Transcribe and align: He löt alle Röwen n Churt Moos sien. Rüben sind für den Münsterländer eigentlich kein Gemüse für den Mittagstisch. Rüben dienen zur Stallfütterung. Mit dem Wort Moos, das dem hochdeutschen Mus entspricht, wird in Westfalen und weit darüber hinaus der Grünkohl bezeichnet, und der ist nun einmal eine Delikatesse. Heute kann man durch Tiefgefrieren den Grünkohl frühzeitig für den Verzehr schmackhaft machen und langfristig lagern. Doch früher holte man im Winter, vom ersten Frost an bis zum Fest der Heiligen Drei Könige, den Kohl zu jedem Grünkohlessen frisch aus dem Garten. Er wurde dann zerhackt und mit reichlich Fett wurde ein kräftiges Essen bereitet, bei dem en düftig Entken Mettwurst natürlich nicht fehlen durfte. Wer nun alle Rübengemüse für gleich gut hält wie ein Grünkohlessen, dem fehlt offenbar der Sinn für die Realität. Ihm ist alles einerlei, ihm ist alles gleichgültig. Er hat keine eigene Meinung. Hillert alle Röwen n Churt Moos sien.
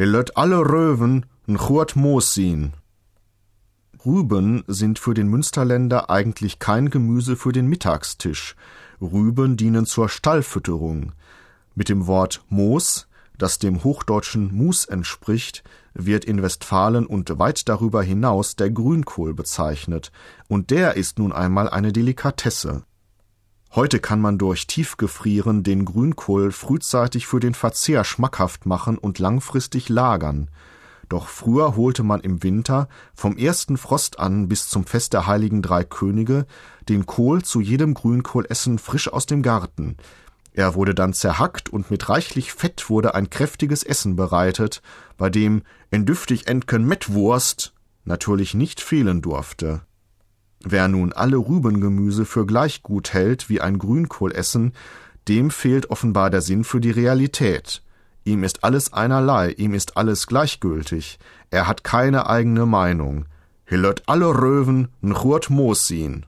He 0.00 0.06
löt 0.06 0.34
alle 0.38 0.60
Röwen 0.60 1.26
n 1.46 1.58
Churt 1.58 1.94
Moos 1.94 2.32
sien. 2.32 2.72
Rüben 4.06 4.64
sind 4.66 4.98
für 4.98 5.12
den 5.12 5.28
Münsterländer 5.28 6.08
eigentlich 6.08 6.58
kein 6.58 6.88
Gemüse 6.88 7.36
für 7.36 7.52
den 7.52 7.66
Mittagstisch. 7.66 8.56
Rüben 9.02 9.58
dienen 9.58 9.84
zur 9.84 10.08
Stallfütterung. 10.08 11.12
Mit 11.74 11.90
dem 11.90 12.06
Wort 12.06 12.42
Moos, 12.48 13.08
das 13.36 13.58
dem 13.58 13.84
hochdeutschen 13.84 14.54
Mus 14.54 14.86
entspricht, 14.86 15.64
wird 15.92 16.24
in 16.24 16.40
Westfalen 16.40 17.04
und 17.04 17.38
weit 17.38 17.68
darüber 17.68 18.02
hinaus 18.02 18.56
der 18.56 18.70
Grünkohl 18.70 19.34
bezeichnet, 19.34 20.12
und 20.48 20.70
der 20.70 20.96
ist 20.96 21.18
nun 21.18 21.30
einmal 21.30 21.68
eine 21.68 21.92
Delikatesse. 21.92 22.84
Heute 23.72 24.00
kann 24.00 24.20
man 24.20 24.36
durch 24.36 24.66
Tiefgefrieren 24.66 25.62
den 25.62 25.84
Grünkohl 25.84 26.50
frühzeitig 26.50 27.28
für 27.28 27.38
den 27.38 27.54
Verzehr 27.54 28.02
schmackhaft 28.02 28.66
machen 28.66 28.98
und 28.98 29.20
langfristig 29.20 29.88
lagern. 29.88 30.50
Doch 31.08 31.28
früher 31.28 31.76
holte 31.76 32.02
man 32.02 32.20
im 32.20 32.42
Winter, 32.42 32.88
vom 33.14 33.36
ersten 33.36 33.76
Frost 33.76 34.18
an 34.18 34.48
bis 34.48 34.68
zum 34.68 34.84
Fest 34.84 35.12
der 35.12 35.28
Heiligen 35.28 35.62
Drei 35.62 35.84
Könige, 35.84 36.46
den 36.88 37.06
Kohl 37.06 37.42
zu 37.42 37.60
jedem 37.60 37.94
Grünkohlessen 37.94 38.78
frisch 38.78 39.12
aus 39.12 39.26
dem 39.26 39.42
Garten. 39.42 39.96
Er 40.52 40.74
wurde 40.74 40.94
dann 40.94 41.12
zerhackt 41.12 41.68
und 41.68 41.92
mit 41.92 42.08
reichlich 42.08 42.52
Fett 42.52 42.90
wurde 42.90 43.14
ein 43.14 43.30
kräftiges 43.30 43.84
Essen 43.84 44.16
bereitet, 44.16 44.82
bei 45.16 45.30
dem 45.30 45.62
en 45.92 46.06
düftig 46.06 46.48
Entken 46.48 46.86
Mettwurst 46.86 47.72
natürlich 48.04 48.54
nicht 48.54 48.80
fehlen 48.80 49.22
durfte. 49.22 49.82
Wer 50.62 50.88
nun 50.88 51.12
alle 51.12 51.36
Rübengemüse 51.36 52.24
für 52.24 52.44
gleich 52.44 52.82
gut 52.82 53.14
hält 53.14 53.48
wie 53.48 53.60
ein 53.60 53.78
Grünkohlessen, 53.78 54.74
dem 55.26 55.50
fehlt 55.50 55.90
offenbar 55.90 56.30
der 56.30 56.42
Sinn 56.42 56.64
für 56.64 56.80
die 56.80 56.90
Realität. 56.90 57.82
Ihm 58.24 58.44
ist 58.44 58.62
alles 58.62 58.92
einerlei, 58.92 59.50
ihm 59.52 59.72
ist 59.72 59.96
alles 59.96 60.26
gleichgültig. 60.26 61.18
Er 61.50 61.66
hat 61.66 61.84
keine 61.84 62.28
eigene 62.28 62.66
Meinung. 62.66 63.24
Hillert 63.64 64.02
alle 64.06 64.26
Röwen 64.26 64.88
n 65.02 65.14
Churt 65.14 65.48
Moos 65.48 65.86
sien. 65.86 66.26